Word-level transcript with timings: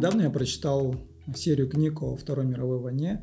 Недавно 0.00 0.22
я 0.22 0.30
прочитал 0.30 0.96
серию 1.36 1.68
книг 1.68 2.00
о 2.00 2.16
Второй 2.16 2.46
мировой 2.46 2.78
войне. 2.78 3.22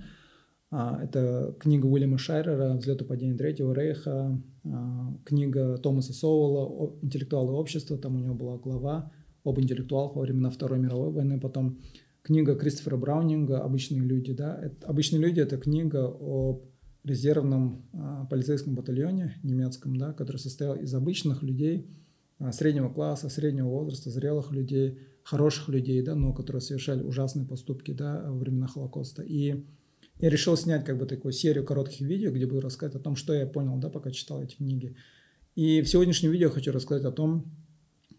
А, 0.70 1.04
это 1.04 1.56
книга 1.60 1.88
Уильяма 1.88 2.20
Шайрера 2.20 2.76
«Взлет 2.76 3.02
и 3.02 3.04
падение 3.04 3.36
Третьего 3.36 3.74
Рейха», 3.74 4.40
а, 4.64 5.18
книга 5.26 5.80
Томаса 5.80 6.14
Соуэлла 6.14 6.94
«Интеллектуалы 7.02 7.54
общества», 7.54 7.98
там 7.98 8.18
у 8.18 8.20
него 8.20 8.36
была 8.36 8.60
глава 8.60 9.12
об 9.44 9.60
интеллектуалах 9.60 10.16
во 10.16 10.22
времена 10.22 10.52
Второй 10.52 10.78
мировой 10.78 11.10
войны, 11.10 11.40
потом 11.40 11.80
книга 12.22 12.54
Кристофера 12.54 12.96
Браунинга 12.96 13.64
«Обычные 13.64 14.02
люди». 14.02 14.34
Да? 14.34 14.72
«Обычные 14.84 15.20
люди»— 15.20 15.40
это 15.42 15.58
книга 15.58 16.06
об 16.06 16.62
резервном 17.04 17.90
а, 17.92 18.26
полицейском 18.26 18.76
батальоне 18.76 19.40
немецком, 19.42 19.98
да, 19.98 20.14
который 20.14 20.38
состоял 20.38 20.76
из 20.76 20.94
обычных 20.94 21.42
людей 21.42 21.90
среднего 22.52 22.90
класса, 22.90 23.30
среднего 23.30 23.68
возраста, 23.68 24.12
зрелых 24.12 24.52
людей, 24.52 25.00
хороших 25.28 25.68
людей, 25.68 26.02
да, 26.02 26.16
но 26.16 26.32
которые 26.32 26.62
совершали 26.62 27.04
ужасные 27.04 27.46
поступки 27.46 27.92
да, 27.92 28.24
во 28.28 28.38
времена 28.38 28.68
Холокоста. 28.68 29.24
И 29.24 29.66
я 30.20 30.30
решил 30.30 30.56
снять 30.56 30.86
как 30.86 30.98
бы 30.98 31.06
такую 31.06 31.34
серию 31.34 31.66
коротких 31.66 32.00
видео, 32.00 32.32
где 32.32 32.46
буду 32.46 32.62
рассказать 32.62 32.96
о 32.96 33.00
том, 33.00 33.18
что 33.18 33.34
я 33.34 33.46
понял, 33.46 33.76
да, 33.76 33.90
пока 33.90 34.12
читал 34.12 34.42
эти 34.42 34.56
книги. 34.56 34.96
И 35.56 35.82
в 35.82 35.90
сегодняшнем 35.90 36.32
видео 36.32 36.50
хочу 36.50 36.72
рассказать 36.72 37.04
о 37.04 37.12
том, 37.12 37.52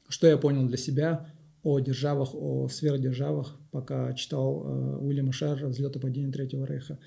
что 0.07 0.27
я 0.27 0.37
понял 0.37 0.67
для 0.67 0.77
себя 0.77 1.31
о 1.63 1.81
державах, 1.81 2.35
о 2.35 2.69
сверхдержавах, 2.69 3.57
пока 3.71 4.13
читал 4.13 4.63
э, 4.67 4.97
Уильяма 4.99 5.33
Шерра 5.33 5.67
«Взлет 5.69 5.97
и 5.97 5.99
падение 5.99 6.31
Третьего 6.31 6.67
Рейха». 6.67 6.99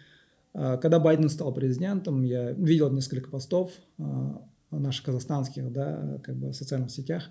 Э, 0.55 0.79
когда 0.81 0.99
Байден 0.99 1.29
стал 1.29 1.53
президентом, 1.53 2.23
я 2.23 2.53
видел 2.53 2.89
несколько 2.89 3.29
постов 3.29 3.71
э, 3.99 4.03
наших 4.71 5.05
казахстанских, 5.05 5.71
да, 5.71 6.19
как 6.23 6.37
бы 6.37 6.49
в 6.49 6.53
социальных 6.55 6.89
сетях. 6.89 7.29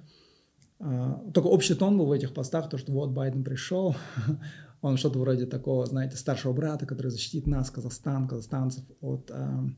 Э, 0.81 1.17
только 1.33 1.47
общий 1.47 1.75
тон 1.75 1.99
был 1.99 2.07
в 2.07 2.13
этих 2.13 2.35
постах, 2.35 2.69
то, 2.69 2.79
что 2.79 2.93
вот 2.93 3.11
Байден 3.11 3.45
пришел, 3.45 3.95
Он 4.83 4.97
что-то 4.97 5.19
вроде 5.19 5.45
такого, 5.47 5.85
знаете, 5.85 6.17
старшего 6.17 6.53
брата, 6.53 6.87
который 6.87 7.09
защитит 7.09 7.47
нас, 7.47 7.71
Казахстан, 7.71 8.27
казахстанцев 8.27 8.85
от, 9.01 9.31
э, 9.31 9.69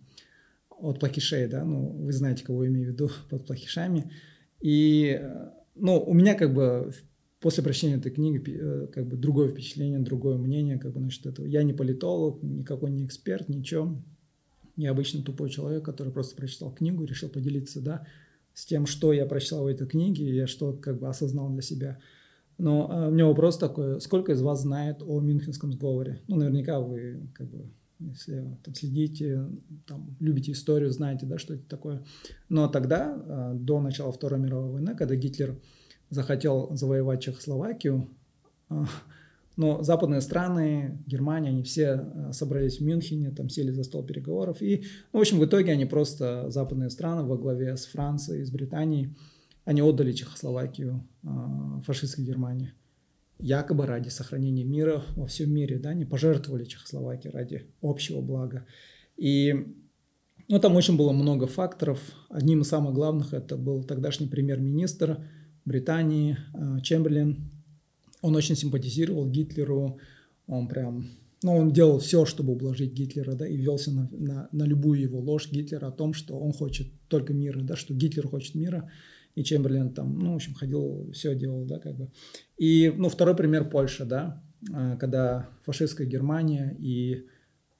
от 0.70 1.00
плохишей, 1.00 1.48
да, 1.48 1.64
ну, 1.64 1.88
вы 1.88 2.12
знаете, 2.12 2.44
кого 2.44 2.64
я 2.64 2.70
имею 2.70 2.90
в 2.90 2.92
виду 2.92 3.10
под 3.30 3.46
плохишами. 3.46 4.12
И, 4.60 5.20
ну, 5.74 6.00
у 6.00 6.14
меня 6.14 6.34
как 6.34 6.54
бы 6.54 6.92
после 7.40 7.64
прочтения 7.64 7.96
этой 7.96 8.12
книги 8.12 8.40
э, 8.46 8.86
как 8.92 9.08
бы 9.08 9.16
другое 9.16 9.48
впечатление, 9.48 9.98
другое 9.98 10.38
мнение, 10.38 10.78
как 10.78 10.92
бы 10.92 11.00
насчет 11.00 11.26
этого. 11.26 11.46
Я 11.46 11.64
не 11.64 11.72
политолог, 11.72 12.40
никакой 12.42 12.92
не 12.92 13.04
эксперт, 13.04 13.48
ничего. 13.48 14.00
Я 14.76 14.92
обычно 14.92 15.22
тупой 15.22 15.50
человек, 15.50 15.84
который 15.84 16.12
просто 16.12 16.36
прочитал 16.36 16.72
книгу 16.72 17.02
и 17.02 17.06
решил 17.06 17.28
поделиться, 17.28 17.80
да, 17.80 18.06
с 18.54 18.66
тем, 18.66 18.86
что 18.86 19.12
я 19.12 19.26
прочитал 19.26 19.64
в 19.64 19.66
этой 19.66 19.86
книге, 19.86 20.24
и 20.24 20.46
что 20.46 20.72
как 20.72 20.98
бы 20.98 21.08
осознал 21.08 21.50
для 21.50 21.62
себя. 21.62 21.98
Но 22.58 22.88
а, 22.90 23.08
у 23.08 23.10
меня 23.10 23.26
вопрос 23.26 23.58
такой, 23.58 24.00
сколько 24.00 24.32
из 24.32 24.42
вас 24.42 24.62
знает 24.62 25.02
о 25.02 25.20
Мюнхенском 25.20 25.72
сговоре? 25.72 26.20
Ну, 26.28 26.36
наверняка 26.36 26.80
вы, 26.80 27.28
как 27.34 27.48
бы, 27.48 27.70
если 27.98 28.56
там, 28.62 28.74
следите, 28.74 29.48
там, 29.86 30.16
любите 30.20 30.52
историю, 30.52 30.90
знаете, 30.90 31.26
да, 31.26 31.38
что 31.38 31.54
это 31.54 31.64
такое. 31.68 32.04
Но 32.48 32.68
тогда, 32.68 33.14
а, 33.26 33.54
до 33.54 33.80
начала 33.80 34.12
Второй 34.12 34.38
мировой 34.38 34.70
войны, 34.70 34.94
когда 34.94 35.16
Гитлер 35.16 35.60
захотел 36.10 36.74
завоевать 36.76 37.22
Чехословакию, 37.22 38.10
а, 38.68 38.86
но 39.56 39.82
западные 39.82 40.20
страны, 40.20 41.02
Германия, 41.06 41.50
они 41.50 41.62
все 41.62 42.30
собрались 42.32 42.78
в 42.78 42.84
Мюнхене, 42.84 43.30
там 43.30 43.48
сели 43.48 43.70
за 43.70 43.84
стол 43.84 44.04
переговоров. 44.04 44.62
И, 44.62 44.84
ну, 45.12 45.18
в 45.18 45.22
общем, 45.22 45.38
в 45.38 45.44
итоге 45.44 45.72
они 45.72 45.84
просто, 45.84 46.50
западные 46.50 46.90
страны 46.90 47.22
во 47.22 47.36
главе 47.36 47.76
с 47.76 47.86
Францией, 47.86 48.44
с 48.44 48.50
Британией, 48.50 49.14
они 49.64 49.82
отдали 49.82 50.12
Чехословакию 50.12 51.06
а, 51.24 51.80
фашистской 51.84 52.24
Германии. 52.24 52.72
Якобы 53.38 53.86
ради 53.86 54.08
сохранения 54.08 54.64
мира 54.64 55.02
во 55.16 55.26
всем 55.26 55.52
мире, 55.52 55.78
да, 55.78 55.94
не 55.94 56.04
пожертвовали 56.04 56.64
Чехословакии 56.64 57.28
ради 57.28 57.66
общего 57.80 58.20
блага. 58.20 58.66
И 59.16 59.74
ну, 60.48 60.58
там 60.58 60.76
очень 60.76 60.96
было 60.96 61.12
много 61.12 61.46
факторов. 61.46 62.00
Одним 62.28 62.62
из 62.62 62.68
самых 62.68 62.94
главных 62.94 63.34
это 63.34 63.56
был 63.56 63.84
тогдашний 63.84 64.28
премьер-министр 64.28 65.24
Британии 65.64 66.38
а, 66.54 66.80
Чемберлин. 66.80 67.50
Он 68.22 68.34
очень 68.34 68.56
симпатизировал 68.56 69.28
Гитлеру, 69.28 69.98
он 70.46 70.68
прям, 70.68 71.06
ну, 71.42 71.56
он 71.56 71.72
делал 71.72 71.98
все, 71.98 72.24
чтобы 72.24 72.54
ублажить 72.54 72.94
Гитлера, 72.94 73.34
да, 73.34 73.46
и 73.46 73.56
велся 73.56 73.92
на, 73.92 74.08
на, 74.12 74.48
на 74.52 74.64
любую 74.64 75.00
его 75.00 75.20
ложь 75.20 75.50
Гитлера 75.50 75.88
о 75.88 75.92
том, 75.92 76.14
что 76.14 76.38
он 76.38 76.52
хочет 76.52 76.86
только 77.08 77.34
мира, 77.34 77.60
да, 77.60 77.76
что 77.76 77.92
Гитлер 77.94 78.26
хочет 78.26 78.54
мира 78.54 78.90
и 79.34 79.44
Чемберлен 79.44 79.92
там, 79.92 80.18
ну, 80.18 80.32
в 80.32 80.36
общем, 80.36 80.54
ходил, 80.54 81.10
все 81.12 81.34
делал, 81.34 81.64
да, 81.64 81.78
как 81.78 81.96
бы. 81.96 82.10
И, 82.58 82.92
ну, 82.96 83.08
второй 83.08 83.34
пример 83.34 83.68
Польша, 83.68 84.04
да, 84.04 84.42
а, 84.72 84.96
когда 84.96 85.50
фашистская 85.64 86.06
Германия 86.06 86.76
и 86.78 87.26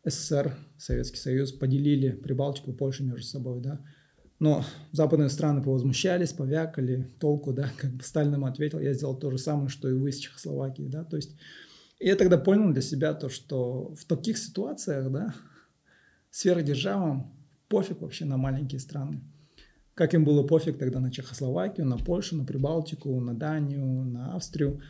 СССР, 0.05 0.57
Советский 0.79 1.19
Союз, 1.19 1.53
поделили 1.53 2.11
Прибалтику 2.11 2.73
Польшу 2.73 3.05
между 3.05 3.27
собой, 3.27 3.61
да. 3.61 3.85
Но 4.43 4.65
западные 4.91 5.29
страны 5.29 5.63
повозмущались, 5.63 6.33
повякали, 6.33 7.09
толку, 7.21 7.53
да, 7.53 7.71
как 7.79 7.93
бы 7.93 8.03
Сталин 8.03 8.35
ему 8.35 8.47
ответил, 8.47 8.81
я 8.81 8.93
сделал 8.93 9.17
то 9.17 9.31
же 9.31 9.39
самое, 9.39 9.69
что 9.69 9.89
и 9.89 9.93
вы 9.93 10.11
с 10.11 10.19
Чехословакией, 10.19 10.89
да, 10.89 11.05
то 11.05 11.15
есть 11.15 11.37
и 12.01 12.09
я 12.09 12.17
тогда 12.17 12.39
понял 12.39 12.73
для 12.73 12.83
себя 12.83 13.15
то, 13.15 13.29
что 13.29 13.95
в 13.95 14.05
таких 14.05 14.37
ситуациях, 14.37 15.13
да, 15.13 15.33
сверхдержавам 16.33 17.33
пофиг 17.69 18.01
вообще 18.01 18.25
на 18.25 18.37
маленькие 18.37 18.81
страны. 18.81 19.23
Как 19.95 20.13
им 20.13 20.25
было 20.25 20.45
пофиг 20.45 20.77
тогда 20.77 20.99
на 20.99 21.13
Чехословакию, 21.13 21.87
на 21.87 21.97
Польшу, 21.97 22.35
на 22.35 22.45
Прибалтику, 22.45 23.21
на 23.21 23.35
Данию, 23.35 23.85
на 23.87 24.35
Австрию. 24.35 24.81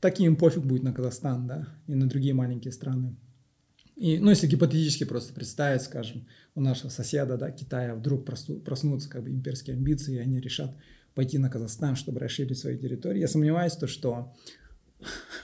Так 0.00 0.18
им 0.18 0.34
пофиг 0.34 0.64
будет 0.64 0.82
на 0.82 0.92
Казахстан, 0.92 1.46
да, 1.46 1.68
и 1.86 1.94
на 1.94 2.08
другие 2.08 2.34
маленькие 2.34 2.72
страны. 2.72 3.14
И, 3.96 4.18
ну, 4.18 4.30
если 4.30 4.48
гипотетически 4.48 5.04
просто 5.04 5.32
представить, 5.32 5.82
скажем, 5.82 6.26
у 6.54 6.60
нашего 6.60 6.90
соседа, 6.90 7.36
да, 7.36 7.50
Китая 7.50 7.94
вдруг 7.94 8.24
проснутся 8.24 9.08
как 9.08 9.22
бы 9.22 9.30
имперские 9.30 9.76
амбиции, 9.76 10.16
и 10.16 10.18
они 10.18 10.40
решат 10.40 10.76
пойти 11.14 11.38
на 11.38 11.48
Казахстан, 11.48 11.94
чтобы 11.94 12.18
расширить 12.18 12.58
свои 12.58 12.76
территории. 12.76 13.20
Я 13.20 13.28
сомневаюсь, 13.28 13.74
то, 13.74 13.86
что 13.86 14.34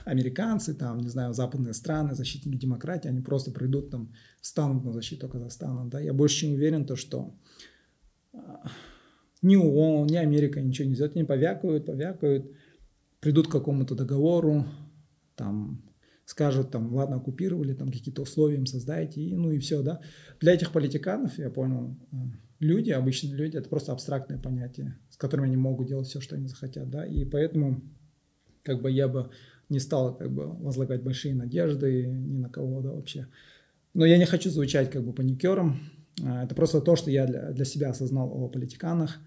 американцы, 0.03 0.73
там, 0.73 0.99
не 0.99 1.07
знаю, 1.07 1.33
западные 1.33 1.73
страны, 1.73 2.13
защитники 2.13 2.57
демократии, 2.57 3.07
они 3.07 3.21
просто 3.21 3.51
придут 3.51 3.89
там, 3.89 4.13
встанут 4.41 4.83
на 4.83 4.91
защиту 4.91 5.29
Казахстана, 5.29 5.89
да. 5.89 5.99
Я 5.99 6.13
больше 6.13 6.41
чем 6.41 6.53
уверен, 6.53 6.85
то, 6.85 6.95
что 6.95 7.33
ни 9.41 9.55
ООН, 9.55 10.07
ни 10.07 10.17
Америка 10.17 10.61
ничего 10.61 10.87
не 10.87 10.95
сделают, 10.95 11.15
они 11.15 11.25
повякают, 11.25 11.85
повякают, 11.85 12.51
придут 13.19 13.47
к 13.47 13.51
какому-то 13.51 13.95
договору, 13.95 14.65
там, 15.35 15.81
скажут, 16.25 16.71
там, 16.71 16.93
ладно, 16.93 17.17
оккупировали, 17.17 17.73
там, 17.73 17.89
какие-то 17.89 18.21
условия 18.21 18.55
им 18.55 18.65
создайте, 18.65 19.21
и, 19.21 19.35
ну 19.35 19.51
и 19.51 19.59
все, 19.59 19.81
да. 19.81 20.01
Для 20.39 20.53
этих 20.53 20.71
политиканов, 20.71 21.37
я 21.37 21.49
понял, 21.49 21.95
э, 22.11 22.15
люди, 22.59 22.91
обычные 22.91 23.35
люди, 23.35 23.57
это 23.57 23.69
просто 23.69 23.91
абстрактное 23.91 24.39
понятие, 24.39 24.97
с 25.09 25.17
которыми 25.17 25.47
они 25.47 25.57
могут 25.57 25.87
делать 25.87 26.07
все, 26.07 26.21
что 26.21 26.35
они 26.35 26.47
захотят, 26.47 26.89
да, 26.89 27.05
и 27.05 27.25
поэтому, 27.25 27.81
как 28.63 28.81
бы, 28.81 28.91
я 28.91 29.07
бы 29.07 29.29
не 29.69 29.79
стал, 29.79 30.15
как 30.15 30.31
бы, 30.31 30.47
возлагать 30.47 31.03
большие 31.03 31.35
надежды 31.35 32.05
ни 32.05 32.37
на 32.37 32.49
кого, 32.49 32.81
да, 32.81 32.91
вообще. 32.91 33.27
Но 33.93 34.05
я 34.05 34.17
не 34.17 34.25
хочу 34.25 34.49
звучать, 34.49 34.89
как 34.89 35.03
бы, 35.03 35.13
паникером, 35.13 35.79
а, 36.23 36.43
это 36.43 36.55
просто 36.55 36.81
то, 36.81 36.95
что 36.95 37.09
я 37.11 37.25
для, 37.25 37.51
для 37.51 37.65
себя 37.65 37.89
осознал 37.89 38.29
о 38.31 38.47
политиканах, 38.47 39.19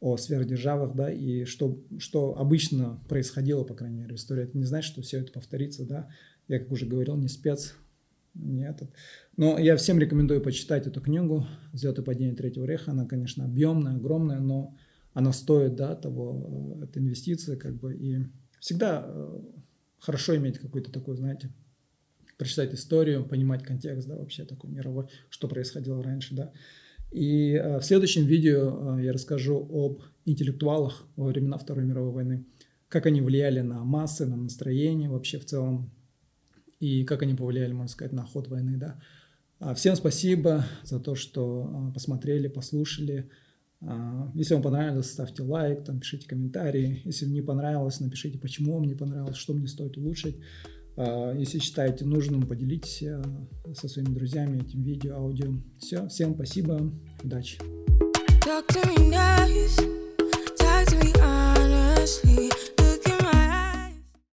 о 0.00 0.16
сверхдержавах, 0.16 0.94
да, 0.94 1.10
и 1.10 1.44
что, 1.44 1.78
что 1.98 2.38
обычно 2.38 3.00
происходило, 3.08 3.64
по 3.64 3.74
крайней 3.74 3.98
мере, 3.98 4.14
в 4.14 4.18
истории. 4.18 4.44
Это 4.44 4.56
не 4.56 4.64
значит, 4.64 4.92
что 4.92 5.02
все 5.02 5.20
это 5.20 5.32
повторится, 5.32 5.84
да. 5.84 6.08
Я, 6.48 6.58
как 6.58 6.72
уже 6.72 6.86
говорил, 6.86 7.16
не 7.16 7.28
спец, 7.28 7.74
не 8.34 8.66
этот. 8.66 8.90
Но 9.36 9.58
я 9.58 9.76
всем 9.76 9.98
рекомендую 9.98 10.40
почитать 10.40 10.86
эту 10.86 11.00
книгу 11.00 11.46
«Взлет 11.72 11.98
и 11.98 12.02
падение 12.02 12.34
Третьего 12.34 12.64
Реха». 12.64 12.92
Она, 12.92 13.06
конечно, 13.06 13.44
объемная, 13.44 13.96
огромная, 13.96 14.40
но 14.40 14.74
она 15.12 15.32
стоит, 15.32 15.74
да, 15.76 15.94
того, 15.94 16.78
э, 16.80 16.84
этой 16.84 17.02
инвестиции, 17.02 17.56
как 17.56 17.74
бы, 17.74 17.94
и 17.94 18.26
всегда 18.60 19.04
э, 19.06 19.40
хорошо 19.98 20.36
иметь 20.36 20.58
какой-то 20.58 20.92
такой, 20.92 21.16
знаете, 21.16 21.50
прочитать 22.36 22.72
историю, 22.72 23.24
понимать 23.24 23.62
контекст, 23.62 24.06
да, 24.08 24.16
вообще 24.16 24.44
такой 24.44 24.70
мировой, 24.70 25.06
что 25.28 25.48
происходило 25.48 26.02
раньше, 26.02 26.34
да. 26.34 26.52
И 27.10 27.52
э, 27.52 27.78
в 27.78 27.82
следующем 27.82 28.26
видео 28.26 28.98
э, 28.98 29.04
я 29.04 29.12
расскажу 29.12 29.56
об 29.56 30.02
интеллектуалах 30.24 31.06
во 31.16 31.26
времена 31.26 31.58
Второй 31.58 31.84
мировой 31.84 32.12
войны, 32.12 32.44
как 32.88 33.06
они 33.06 33.20
влияли 33.20 33.60
на 33.60 33.82
массы, 33.84 34.26
на 34.26 34.36
настроение 34.36 35.10
вообще 35.10 35.38
в 35.38 35.44
целом, 35.44 35.90
и 36.80 37.04
как 37.04 37.22
они 37.22 37.34
повлияли, 37.34 37.72
можно 37.72 37.88
сказать, 37.88 38.12
на 38.12 38.24
ход 38.24 38.48
войны, 38.48 38.76
да. 38.76 39.00
А, 39.60 39.74
всем 39.74 39.96
спасибо 39.96 40.64
за 40.84 41.00
то, 41.00 41.14
что 41.14 41.68
а, 41.68 41.92
посмотрели, 41.92 42.48
послушали. 42.48 43.28
А, 43.80 44.30
если 44.34 44.54
вам 44.54 44.62
понравилось, 44.62 45.10
ставьте 45.10 45.42
лайк, 45.42 45.84
там, 45.84 46.00
пишите 46.00 46.28
комментарии. 46.28 47.02
Если 47.04 47.26
не 47.26 47.42
понравилось, 47.42 48.00
напишите, 48.00 48.38
почему 48.38 48.74
вам 48.74 48.84
не 48.84 48.94
понравилось, 48.94 49.36
что 49.36 49.54
мне 49.54 49.66
стоит 49.66 49.96
улучшить. 49.96 50.36
Если 50.96 51.60
считаете 51.60 52.04
нужным, 52.04 52.42
поделитесь 52.42 53.04
со 53.72 53.88
своими 53.88 54.12
друзьями 54.12 54.62
этим 54.62 54.82
видео, 54.82 55.14
аудио. 55.14 55.52
Все, 55.78 56.08
всем 56.08 56.34
спасибо, 56.34 56.92
удачи. 57.22 57.56
Talk 58.44 58.66
to 58.70 58.82
me 58.88 59.08
nice, 59.08 59.76
talk 60.58 60.86
to 60.88 60.98
me 60.98 61.12
honestly. 61.22 62.77